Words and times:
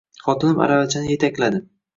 Xotinim 0.27 0.63
aravachani 0.67 1.13
etakladi 1.19 1.65